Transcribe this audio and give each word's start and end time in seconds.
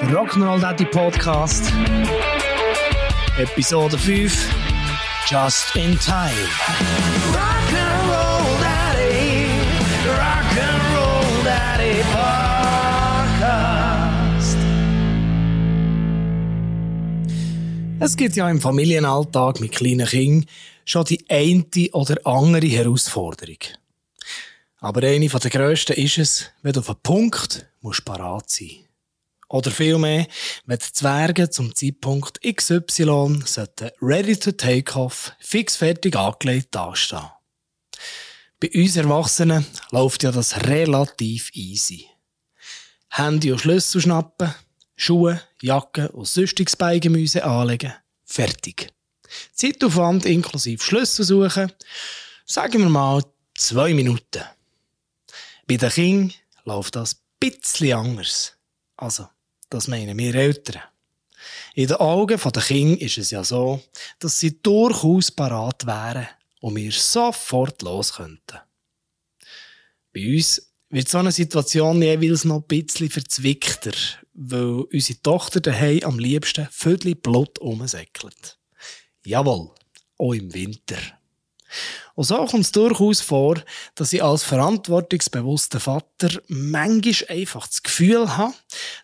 Der 0.00 0.08
Rock'n'Roll 0.14 0.60
Daddy 0.60 0.86
Podcast. 0.86 1.70
Episode 3.36 3.98
5. 3.98 4.48
Just 5.28 5.76
in 5.76 5.98
Time. 5.98 6.32
Rock'n'Roll 7.34 8.46
Daddy. 8.60 9.46
Rock'n'Roll 10.08 11.44
Daddy 11.44 12.02
Podcast. 13.42 14.56
Es 18.00 18.16
gibt 18.16 18.36
ja 18.36 18.48
im 18.48 18.60
Familienalltag 18.60 19.60
mit 19.60 19.72
kleinen 19.72 20.06
Kindern 20.06 20.46
schon 20.86 21.04
die 21.04 21.22
eine 21.28 21.64
oder 21.92 22.16
andere 22.24 22.66
Herausforderung. 22.66 23.58
Aber 24.82 25.06
eine 25.06 25.28
der 25.28 25.50
grössten 25.50 25.92
ist 25.92 26.18
es, 26.18 26.50
wenn 26.62 26.72
du 26.72 26.80
auf 26.80 26.88
einen 26.88 26.98
Punkt 27.04 27.66
musst 27.82 28.04
parat 28.04 28.50
sein. 28.50 28.88
Oder 29.48 29.70
vielmehr, 29.70 30.26
wenn 30.66 30.78
die 30.78 30.92
Zwerge 30.92 31.48
zum 31.50 31.72
Zeitpunkt 31.72 32.40
XY 32.42 33.42
sollten 33.44 33.90
ready 34.00 34.36
to 34.36 34.50
take 34.50 34.92
off, 34.98 35.32
fix 35.38 35.76
fertig 35.76 36.16
angelegt 36.16 36.74
dastehen. 36.74 37.30
Bei 38.58 38.70
uns 38.74 38.96
Erwachsenen 38.96 39.64
läuft 39.92 40.24
ja 40.24 40.32
das 40.32 40.66
relativ 40.66 41.50
easy. 41.54 42.08
Handy 43.08 43.52
und 43.52 43.60
Schlüssel 43.60 44.00
schnappen, 44.00 44.52
Schuhe, 44.96 45.40
Jacke 45.60 46.10
und 46.10 46.26
sonstiges 46.26 46.74
Beigemüse 46.74 47.44
anlegen. 47.44 47.92
Fertig. 48.24 48.88
Zeitaufwand 49.54 50.26
inklusive 50.26 50.82
Schlüssel 50.82 51.24
suchen, 51.24 51.70
sagen 52.44 52.82
wir 52.82 52.88
mal 52.88 53.22
zwei 53.54 53.94
Minuten. 53.94 54.42
Bei 55.66 55.76
den 55.76 55.90
Kindern 55.90 56.34
läuft 56.64 56.96
das 56.96 57.14
ein 57.14 57.20
bisschen 57.38 57.96
anders. 57.96 58.56
Also, 58.96 59.28
das 59.70 59.88
meinen 59.88 60.18
wir 60.18 60.34
Eltern. 60.34 60.82
In 61.74 61.88
den 61.88 61.96
Augen 61.96 62.38
der 62.38 62.62
Kinder 62.62 63.00
ist 63.00 63.18
es 63.18 63.30
ja 63.30 63.42
so, 63.42 63.82
dass 64.18 64.38
sie 64.38 64.60
durchaus 64.62 65.30
parat 65.30 65.86
wären 65.86 66.28
und 66.60 66.76
wir 66.76 66.92
sofort 66.92 67.82
los 67.82 68.14
könnten. 68.14 68.58
Bei 70.12 70.34
uns 70.34 70.72
wird 70.90 71.08
so 71.08 71.18
eine 71.18 71.32
Situation 71.32 72.02
jeweils 72.02 72.44
noch 72.44 72.60
ein 72.60 72.66
bisschen 72.68 73.10
verzwickter, 73.10 73.92
weil 74.34 74.82
unsere 74.92 75.20
Tochter 75.22 75.60
daheim 75.60 76.02
am 76.04 76.18
liebsten 76.18 76.68
Vögel 76.70 77.14
Blut 77.14 77.58
umsäckelt. 77.58 78.58
Jawohl, 79.24 79.70
auch 80.18 80.32
im 80.34 80.52
Winter. 80.52 80.98
Und 82.14 82.24
so 82.24 82.44
kommt 82.46 82.64
es 82.64 82.72
durchaus 82.72 83.20
vor, 83.20 83.62
dass 83.94 84.12
ich 84.12 84.22
als 84.22 84.44
verantwortungsbewusster 84.44 85.80
Vater 85.80 86.42
manchmal 86.48 87.36
einfach 87.36 87.66
das 87.66 87.82
Gefühl 87.82 88.36
habe, 88.36 88.54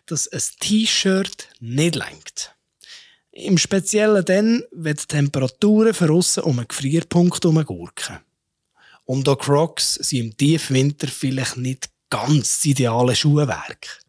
dass 0.05 0.27
ein 0.27 0.41
T-Shirt 0.59 1.47
nicht 1.59 1.95
lenkt. 1.95 2.55
Im 3.31 3.57
Speziellen 3.57 4.25
dann, 4.25 4.63
wenn 4.71 4.95
die 4.95 5.05
Temperaturen 5.05 6.09
aussen 6.09 6.43
um 6.43 6.59
einen 6.59 6.67
Gefrierpunkt 6.67 7.41
gurken. 7.41 8.19
Und 9.05 9.27
auch 9.27 9.39
Crocs 9.39 9.95
sind 9.95 10.19
im 10.19 10.37
tiefen 10.37 10.75
Winter 10.75 11.07
vielleicht 11.07 11.57
nicht 11.57 11.89
ganz 12.09 12.57
das 12.57 12.65
ideale 12.65 13.15
Schuhwerk. 13.15 14.01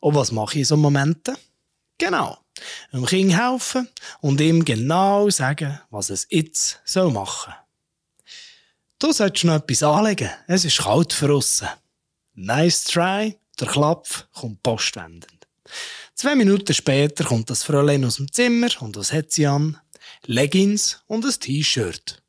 Und 0.00 0.14
was 0.14 0.32
mache 0.32 0.54
ich 0.54 0.60
in 0.60 0.64
so 0.64 0.76
Momenten? 0.76 1.36
Genau. 1.98 2.38
Dem 2.92 3.06
Kind 3.06 3.36
helfen 3.36 3.88
und 4.20 4.40
ihm 4.40 4.64
genau 4.64 5.30
sagen, 5.30 5.80
was 5.90 6.10
es 6.10 6.26
jetzt 6.30 6.80
machen 6.94 7.52
soll. 7.52 7.54
Du 8.98 9.12
solltest 9.12 9.44
noch 9.44 9.56
etwas 9.56 9.82
anlegen. 9.82 10.30
Es 10.46 10.64
ist 10.64 10.78
kalt 10.78 11.12
für 11.12 11.32
aussen. 11.32 11.68
Nice 12.34 12.84
try. 12.84 13.38
Der 13.60 13.68
Klapf 13.68 14.26
kommt 14.32 14.62
postwendend. 14.62 15.46
Zwei 16.14 16.34
Minuten 16.34 16.72
später 16.72 17.24
kommt 17.24 17.50
das 17.50 17.62
Fräulein 17.62 18.04
aus 18.04 18.16
dem 18.16 18.30
Zimmer 18.32 18.68
und 18.80 18.96
was 18.96 19.12
hat 19.12 19.32
sie 19.32 19.46
an? 19.46 19.78
Leggings 20.24 21.02
und 21.06 21.24
ein 21.24 21.32
T-Shirt. 21.32 22.22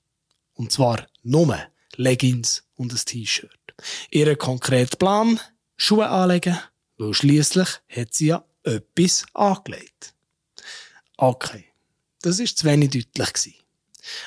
Und 0.54 0.72
zwar 0.72 1.08
nur 1.24 1.58
Leggings 1.96 2.64
und 2.76 2.92
ein 2.94 3.00
T-Shirt. 3.06 3.76
Ihr 4.12 4.36
konkreter 4.36 4.98
Plan? 4.98 5.40
Schuhe 5.78 6.10
anlegen, 6.10 6.60
weil 6.98 7.14
schliesslich 7.14 7.70
hat 7.90 8.14
sie 8.14 8.28
ja 8.28 8.46
etwas 8.64 9.26
angelegt. 9.34 10.16
Okay, 11.18 11.66
das 12.22 12.40
ist 12.40 12.60
zu 12.60 12.68
wenig 12.68 12.92
deutlich 12.92 13.34
gewesen. 13.34 13.56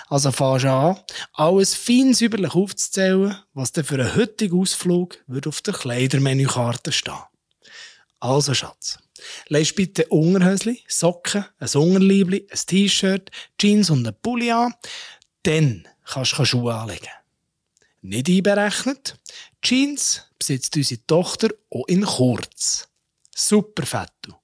Also 0.09 0.33
fährst 0.33 0.65
du 0.65 0.73
an, 0.73 1.01
alles 1.33 1.75
fein 1.75 2.13
säuberlich 2.13 2.55
aufzuzählen, 2.55 3.37
was 3.55 3.73
denn 3.73 3.85
für 3.85 3.95
einen 3.95 4.15
heutigen 4.15 4.61
Ausflug 4.61 5.19
würde 5.27 5.49
auf 5.49 5.63
der 5.63 5.73
Kleidermenükarte 5.75 6.93
stehen. 6.93 7.15
Also 8.19 8.53
Schatz, 8.53 8.99
legst 9.49 9.77
bitte 9.77 10.07
Unterhösli, 10.07 10.83
Socken, 10.89 11.47
ein 11.59 11.69
Unterliebli, 11.69 12.47
ein 12.51 12.61
T-Shirt, 12.67 13.31
Jeans 13.59 13.89
und 13.89 14.07
ein 14.07 14.15
Pulli 14.21 14.51
an, 14.51 14.75
dann 15.45 15.89
kannst 16.05 16.39
du 16.39 16.45
Schuhe 16.45 16.75
anlegen. 16.75 17.09
Nicht 18.03 18.29
einberechnet, 18.29 19.17
Jeans 19.63 20.27
besitzt 20.39 20.77
unsere 20.77 21.07
Tochter 21.07 21.51
auch 21.71 21.87
in 21.87 22.05
kurz. 22.05 22.89
Super 23.35 23.87
fetto. 23.87 24.37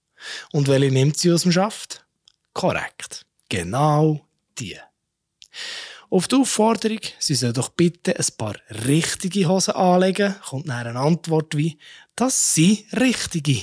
Und 0.52 0.68
welche 0.68 0.90
nimmt 0.90 1.18
sie 1.18 1.32
aus 1.32 1.42
dem 1.42 1.52
Schaft? 1.52 2.05
Korrekt. 2.56 3.26
Genau 3.50 4.26
die. 4.58 4.78
Auf 6.08 6.26
die 6.26 6.36
Aufforderung, 6.36 7.00
sie 7.18 7.34
soll 7.34 7.52
doch 7.52 7.68
bitte 7.68 8.16
ein 8.18 8.26
paar 8.38 8.56
richtige 8.86 9.46
Hosen 9.46 9.74
anlegen, 9.74 10.34
kommt 10.40 10.66
dann 10.66 10.86
eine 10.86 10.98
Antwort 10.98 11.54
wie, 11.54 11.76
das 12.14 12.54
sind 12.54 12.86
richtige. 12.98 13.60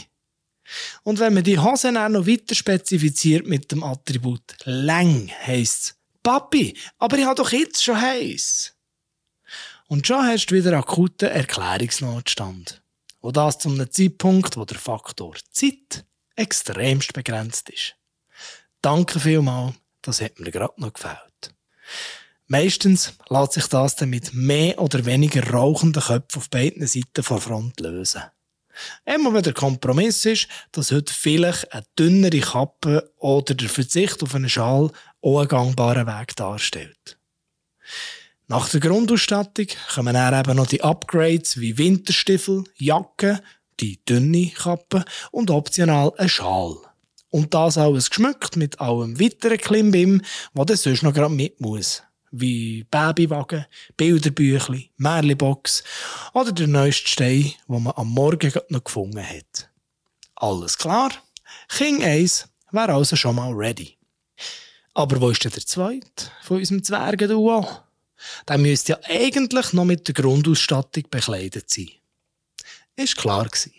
Und 1.02 1.18
wenn 1.18 1.34
man 1.34 1.44
die 1.44 1.58
Hosen 1.58 1.98
auch 1.98 2.08
noch 2.08 2.28
weiter 2.28 2.54
spezifiziert 2.54 3.48
mit 3.48 3.72
dem 3.72 3.84
Attribut 3.84 4.58
lang, 4.66 5.28
heisst 5.44 5.96
Papi, 6.22 6.78
aber 7.00 7.18
ich 7.18 7.26
habe 7.26 7.42
doch 7.42 7.52
jetzt 7.52 7.84
schon 7.84 8.00
heiß. 8.00 8.76
Und 9.88 10.06
schon 10.06 10.24
hast 10.24 10.46
du 10.46 10.56
wieder 10.56 10.78
akuten 10.78 11.30
Erklärungsnotstand. 11.30 12.84
Und 13.22 13.38
das 13.38 13.58
zu 13.58 13.70
einem 13.70 13.92
Zeitpunkt, 13.92 14.56
wo 14.56 14.66
der 14.66 14.78
Faktor 14.78 15.36
Zeit 15.50 16.06
extremst 16.36 17.14
begrenzt 17.14 17.72
ist. 17.72 17.96
Danke 18.84 19.18
vielmals, 19.22 19.76
das 20.02 20.22
hat 20.22 20.42
mir 20.42 20.52
gerade 20.52 20.74
noch 20.76 20.92
gefällt. 20.92 21.56
Meistens 22.48 23.14
lässt 23.30 23.54
sich 23.54 23.68
das 23.68 23.96
dann 23.96 24.10
mit 24.10 24.34
mehr 24.34 24.78
oder 24.78 25.06
weniger 25.06 25.50
rauchenden 25.52 26.04
Köpfen 26.04 26.38
auf 26.38 26.50
beiden 26.50 26.86
Seiten 26.86 27.24
von 27.24 27.40
Front 27.40 27.80
lösen. 27.80 28.24
Immer 29.06 29.34
wenn 29.34 29.44
der 29.44 29.54
Kompromiss 29.54 30.26
ist, 30.26 30.50
dass 30.74 30.92
heute 30.92 31.14
vielleicht 31.14 31.72
eine 31.72 31.86
dünnere 31.98 32.42
Kappe 32.42 33.10
oder 33.20 33.56
der 33.56 33.70
Verzicht 33.70 34.22
auf 34.22 34.36
einen 34.36 34.50
Schal 34.50 34.92
auch 35.22 35.40
einen 35.40 35.48
gangbaren 35.48 36.06
Weg 36.06 36.36
darstellt. 36.36 37.18
Nach 38.50 38.68
der 38.68 38.82
Grundausstattung 38.82 39.68
kommen 39.96 40.14
dann 40.14 40.38
eben 40.38 40.58
noch 40.58 40.68
die 40.68 40.84
Upgrades 40.84 41.58
wie 41.58 41.78
Winterstiefel, 41.78 42.66
Jacke, 42.76 43.42
die 43.80 44.04
dünne 44.04 44.50
Kappe 44.50 45.06
und 45.32 45.52
optional 45.52 46.12
ein 46.18 46.28
Schal. 46.28 46.76
Und 47.34 47.52
das 47.56 47.80
alles 47.80 48.12
geschmückt 48.12 48.58
mit 48.58 48.80
allem 48.80 49.20
weiteren 49.20 49.58
Klimbim, 49.58 50.22
was 50.54 50.68
dann 50.68 50.78
sonst 50.78 51.02
noch 51.02 51.16
gerade 51.16 51.34
mit 51.34 51.60
muss. 51.60 52.04
Wie 52.30 52.84
Babywagen, 52.92 53.66
Bilderbüchli, 53.98 54.92
Märlibox 54.98 55.84
oder 56.36 56.52
der 56.52 56.68
neueste 56.68 57.08
Stein, 57.08 57.54
den 57.68 57.84
man 57.84 57.94
am 57.96 58.10
Morgen 58.10 58.54
noch 58.70 58.84
gefunden 58.84 59.28
hat. 59.28 59.68
Alles 60.36 60.78
klar? 60.78 61.12
King 61.70 62.04
1 62.04 62.50
wäre 62.70 62.94
also 62.94 63.16
schon 63.16 63.36
mal 63.36 63.52
ready. 63.52 63.98
Aber 64.94 65.20
wo 65.20 65.32
ist 65.32 65.44
denn 65.44 65.54
der 65.54 65.66
zweite 65.66 66.30
von 66.44 66.58
unserem 66.58 66.84
Zwergenduo? 66.84 67.68
Der 68.48 68.60
müsste 68.60 68.92
ja 68.92 69.00
eigentlich 69.06 69.74
noch 69.74 69.86
mit 69.86 70.08
der 70.08 70.14
Grundausstattung 70.14 71.06
bekleidet 71.10 71.68
sein. 71.68 71.90
Ist 72.96 73.18
klar 73.18 73.46
gewesen. 73.46 73.74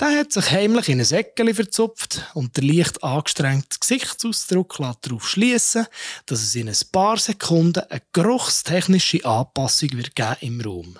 Der 0.00 0.18
hat 0.18 0.32
sich 0.32 0.50
heimlich 0.50 0.88
in 0.88 1.00
ein 1.00 1.04
Säckchen 1.04 1.54
verzupft 1.54 2.22
und 2.34 2.56
der 2.56 2.64
leicht 2.64 3.02
angestrengte 3.02 3.78
Gesichtsausdruck 3.78 4.78
lässt 4.78 5.06
darauf 5.06 5.28
schließen, 5.28 5.86
dass 6.26 6.42
es 6.42 6.54
in 6.54 6.68
ein 6.68 6.76
paar 6.90 7.18
Sekunden 7.18 7.84
eine 7.88 8.02
geruchstechnische 8.12 9.24
Anpassung 9.24 9.92
wird 9.92 10.14
geben 10.14 10.36
im 10.40 10.60
Raum. 10.60 10.98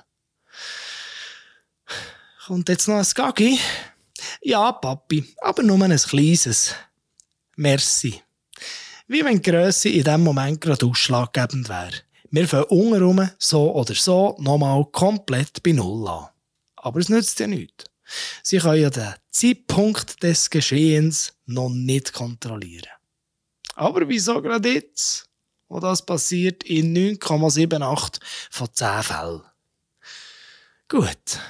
Kommt 2.47 2.69
jetzt 2.69 2.89
noch 2.89 2.97
ein 2.97 3.07
Gagi? 3.15 3.59
Ja, 4.43 4.73
Papi, 4.73 5.35
aber 5.39 5.63
nur 5.63 5.83
ein 5.83 5.97
kleines. 5.97 6.75
Merci. 7.57 8.23
Wie 9.07 9.25
wenn 9.25 9.41
die 9.41 9.51
Grösse 9.51 9.89
in 9.89 10.05
diesem 10.05 10.23
Moment 10.23 10.61
gerade 10.61 10.87
ausschlaggebend 10.87 11.69
wäre. 11.69 11.93
Wir 12.31 12.49
fangen 12.49 12.65
untenrum 12.65 13.29
so 13.39 13.75
oder 13.75 13.95
so 13.95 14.37
nochmal 14.39 14.85
komplett 14.87 15.63
bei 15.63 15.73
Null 15.73 16.09
an. 16.09 16.29
Aber 16.77 16.99
es 16.99 17.09
nützt 17.09 17.39
ja 17.41 17.47
nichts. 17.47 17.92
Sie 18.43 18.59
können 18.59 18.83
ja 18.83 18.91
den 18.91 19.15
Zeitpunkt 19.31 20.23
des 20.23 20.51
Geschehens 20.51 21.35
noch 21.47 21.71
nicht 21.71 22.13
kontrollieren. 22.13 22.89
Aber 23.75 24.09
wieso 24.09 24.41
gerade 24.43 24.73
jetzt? 24.73 25.29
wo 25.73 25.81
das 25.81 26.05
passiert 26.05 26.63
in 26.65 26.95
9,78 26.95 28.21
von 28.51 28.69
10 28.73 29.03
Fällen. 29.03 29.43
Gut. 30.89 31.41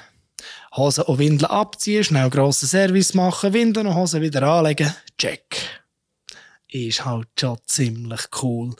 Hosen 0.76 1.04
und 1.04 1.18
Windeln 1.18 1.50
abziehen, 1.50 2.04
schnell 2.04 2.30
grossen 2.30 2.68
Service 2.68 3.14
machen, 3.14 3.52
Windeln 3.52 3.88
und 3.88 3.96
Hosen 3.96 4.22
wieder 4.22 4.42
anlegen. 4.44 4.94
Check. 5.18 5.56
Ist 6.68 7.04
halt 7.04 7.28
schon 7.38 7.58
ziemlich 7.66 8.22
cool, 8.42 8.74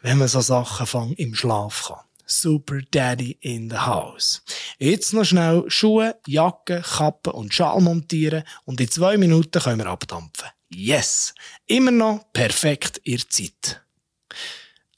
wenn 0.00 0.18
man 0.18 0.28
so 0.28 0.40
Sachen 0.40 0.86
fang 0.86 1.12
im 1.14 1.34
Schlaf 1.34 1.88
kann. 1.88 2.00
Super 2.26 2.80
Daddy 2.90 3.36
in 3.40 3.70
the 3.70 3.76
house. 3.76 4.42
Jetzt 4.78 5.12
noch 5.12 5.24
schnell 5.24 5.64
Schuhe, 5.68 6.16
Jacke, 6.26 6.82
Kappe 6.82 7.32
und 7.32 7.52
Schal 7.52 7.80
montieren 7.80 8.44
und 8.64 8.80
in 8.80 8.90
zwei 8.90 9.16
Minuten 9.16 9.60
können 9.60 9.78
wir 9.78 9.86
abdampfen. 9.86 10.48
Yes! 10.70 11.34
Immer 11.66 11.90
noch 11.90 12.32
perfekt 12.32 13.00
ihr 13.04 13.20
Zeit. 13.28 13.80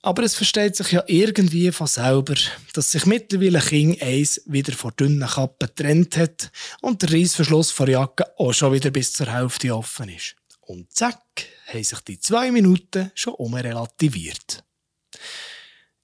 Aber 0.02 0.22
es 0.22 0.36
versteht 0.36 0.76
sich 0.76 0.92
ja 0.92 1.02
irgendwie 1.08 1.72
von 1.72 1.88
selber, 1.88 2.36
dass 2.74 2.92
sich 2.92 3.06
mittlerweile 3.06 3.58
King 3.58 4.00
1 4.00 4.42
wieder 4.46 4.72
von 4.72 4.92
dünnen 4.98 5.28
Kappen 5.28 5.66
getrennt 5.66 6.16
hat 6.16 6.52
und 6.80 7.02
der 7.02 7.12
Reissverschluss 7.12 7.72
von 7.72 7.86
der 7.86 7.98
Jacke 7.98 8.24
auch 8.38 8.52
schon 8.52 8.72
wieder 8.72 8.90
bis 8.90 9.12
zur 9.12 9.26
Hälfte 9.26 9.74
offen 9.74 10.08
ist. 10.08 10.36
Und 10.60 10.92
zack, 10.92 11.46
haben 11.66 11.82
sich 11.82 12.00
die 12.00 12.20
zwei 12.20 12.52
Minuten 12.52 13.10
schon 13.14 13.34
umrelativiert. 13.34 14.62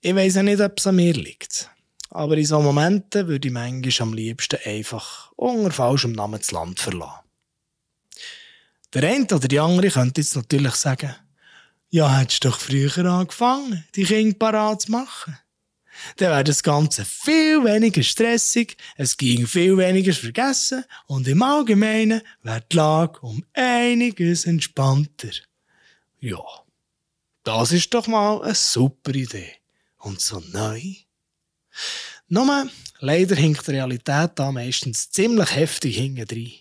Ich 0.05 0.17
weiss 0.17 0.35
ja 0.35 0.43
nicht, 0.43 0.61
ob 0.61 0.81
es 0.81 0.87
an 0.89 0.97
mir 0.97 1.15
liegt. 1.15 1.71
Aber 2.11 2.37
in 2.37 2.45
solchen 2.45 2.65
Momenten 2.65 3.29
würde 3.29 3.47
ich 3.47 3.55
manchmal 3.55 4.09
am 4.09 4.15
liebsten 4.15 4.59
einfach 4.65 5.31
unter 5.37 5.71
falschem 5.71 6.11
Namen 6.11 6.41
das 6.41 6.51
Land 6.51 6.81
verlassen. 6.81 7.21
Der 8.93 9.09
eine 9.09 9.27
oder 9.27 9.47
die 9.47 9.61
andere 9.61 9.91
könnte 9.91 10.21
jetzt 10.21 10.35
natürlich 10.35 10.75
sagen, 10.75 11.15
ja, 11.91 12.19
hättest 12.19 12.43
du 12.43 12.49
doch 12.49 12.59
früher 12.59 12.97
angefangen, 13.07 13.85
die 13.95 14.03
Kinder 14.03 14.37
parat 14.37 14.83
zu 14.83 14.91
machen. 14.91 15.39
Dann 16.17 16.31
wäre 16.31 16.45
das 16.45 16.65
Ganze 16.65 17.05
viel 17.05 17.63
weniger 17.63 18.03
stressig, 18.03 18.77
es 18.97 19.17
ging 19.17 19.47
viel 19.47 19.77
weniger 19.77 20.15
vergessen 20.15 20.85
und 21.07 21.29
im 21.29 21.43
Allgemeinen 21.43 22.23
wäre 22.43 22.65
die 22.73 22.77
Lage 22.77 23.21
um 23.21 23.45
einiges 23.55 24.47
entspannter. 24.47 25.31
Ja, 26.19 26.43
das 27.45 27.71
ist 27.71 27.95
doch 27.95 28.09
mal 28.09 28.43
eine 28.43 28.57
super 28.57 29.15
Idee. 29.15 29.62
Und 30.03 30.21
so 30.21 30.43
neu. 30.53 30.81
Nur, 32.27 32.69
leider 32.99 33.37
hinkt 33.37 33.67
die 33.69 33.73
Realität 33.73 34.33
da 34.35 34.51
meistens 34.51 35.11
ziemlich 35.11 35.55
heftig 35.55 35.97
hinten 35.97 36.27
drin. 36.27 36.53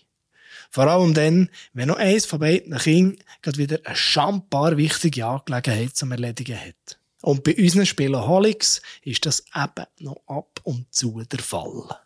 Vor 0.70 0.86
allem 0.86 1.12
dann, 1.12 1.50
wenn 1.72 1.88
noch 1.88 1.96
eins 1.96 2.24
von 2.24 2.38
beiden 2.38 2.78
Kindern 2.78 3.18
wieder 3.56 3.78
eine 3.84 3.96
schambar 3.96 4.76
wichtige 4.76 5.26
Angelegenheit 5.26 5.96
zum 5.96 6.12
Erledigen 6.12 6.58
hat. 6.58 6.98
Und 7.20 7.42
bei 7.42 7.56
unseren 7.56 7.84
Spielaholics 7.84 8.80
ist 9.02 9.26
das 9.26 9.44
eben 9.54 9.86
noch 9.98 10.22
ab 10.26 10.60
und 10.62 10.92
zu 10.94 11.22
der 11.24 11.40
Fall. 11.40 11.98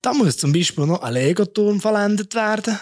Da 0.00 0.14
muss 0.14 0.38
zum 0.38 0.52
Beispiel 0.52 0.86
noch 0.86 1.02
ein 1.02 1.14
Lego-Turm 1.14 1.80
vollendet 1.80 2.34
werden. 2.34 2.78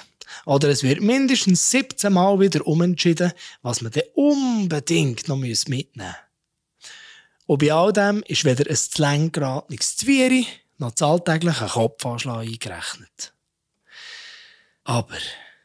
Oder 0.46 0.68
es 0.68 0.82
wird 0.82 1.00
mindestens 1.00 1.70
17 1.70 2.12
Mal 2.12 2.38
wieder 2.40 2.66
umentschieden, 2.66 3.32
was 3.62 3.80
man 3.80 3.92
dann 3.92 4.04
unbedingt 4.14 5.28
noch 5.28 5.36
mitnehmen 5.36 5.88
muss. 5.96 6.24
Und 7.46 7.58
bei 7.58 7.72
all 7.72 7.92
dem 7.92 8.22
ist 8.26 8.44
weder 8.44 8.68
ein 8.68 8.76
zu 8.76 9.02
lang 9.02 9.32
geratenes 9.32 9.96
Zwieri 9.96 10.46
noch 10.78 10.92
das 10.92 11.02
alltägliche 11.08 11.66
Kopfanschlag 11.66 12.40
eingerechnet. 12.40 13.34
Aber 14.84 15.18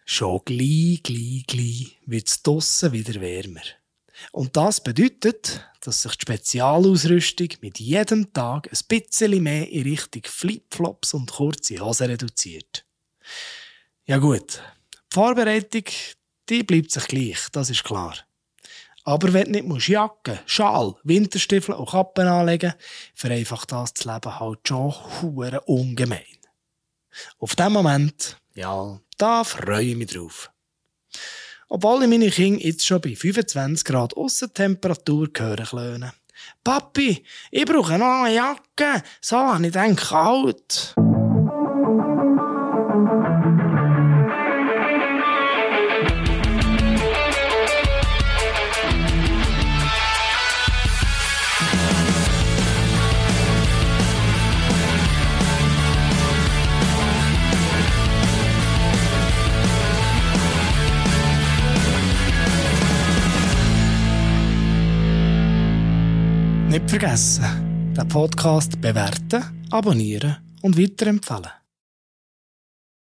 schon 0.05 0.41
gleich, 0.45 1.01
gleich, 1.03 1.43
gleich 1.47 1.97
wird 2.05 2.27
es 2.27 2.41
draussen 2.43 2.91
wieder 2.91 3.19
wärmer. 3.21 3.61
Und 4.31 4.57
das 4.57 4.83
bedeutet, 4.83 5.65
dass 5.81 6.01
sich 6.01 6.15
die 6.15 6.23
Spezialausrüstung 6.23 7.49
mit 7.61 7.79
jedem 7.79 8.33
Tag 8.33 8.69
ein 8.71 8.79
bisschen 8.87 9.41
mehr 9.41 9.69
in 9.69 9.83
Richtung 9.83 10.23
Flipflops 10.25 11.13
und 11.13 11.31
kurze 11.31 11.79
Hosen 11.79 12.07
reduziert. 12.07 12.85
Ja 14.05 14.17
gut, 14.17 14.61
die 14.93 15.13
Vorbereitung, 15.13 15.83
die 16.49 16.63
bleibt 16.63 16.91
sich 16.91 17.07
gleich, 17.07 17.47
das 17.51 17.69
ist 17.69 17.83
klar. 17.83 18.17
Aber 19.03 19.33
wenn 19.33 19.53
du 19.53 19.61
nicht 19.61 19.87
Jacke, 19.87 20.39
Schal, 20.45 20.95
Winterstiefel 21.03 21.75
und 21.75 21.89
Kappen 21.89 22.27
anlegen 22.27 22.73
vereinfacht 23.13 23.71
das 23.71 23.93
das 23.93 24.05
Leben 24.05 24.39
halt 24.39 24.67
schon 24.67 24.93
ungemein. 25.65 26.23
Auf 27.39 27.55
dem 27.55 27.73
Moment, 27.73 28.37
ja, 28.53 28.99
da 29.17 29.43
freue 29.43 29.85
ich 29.85 29.95
mich 29.95 30.11
drauf. 30.11 30.51
Obwohl 31.67 32.03
ich 32.03 32.09
meine 32.09 32.29
Kinder 32.29 32.63
jetzt 32.65 32.85
schon 32.85 33.01
bei 33.01 33.15
25 33.15 33.85
Grad 33.85 34.15
Aussentemperatur 34.15 35.29
hören 35.37 35.65
klönen. 35.65 36.11
Papi, 36.63 37.23
ich 37.51 37.65
brauche 37.65 37.97
noch 37.97 38.23
eine 38.23 38.35
Jacke, 38.35 39.03
so 39.21 39.37
habe 39.37 39.67
ich 39.67 39.73
dann 39.73 39.95
kalt. 39.95 40.95
Nicht 66.89 67.01
vergessen, 67.01 67.93
den 67.95 68.07
Podcast 68.07 68.81
bewerten, 68.81 69.67
abonnieren 69.69 70.37
und 70.63 70.75
weiterempfehlen. 70.75 71.45